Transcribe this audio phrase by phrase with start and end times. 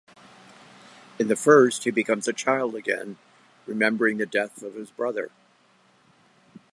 [1.19, 3.19] In the first he becomes a child again,
[3.67, 5.29] remembering the death of his brother.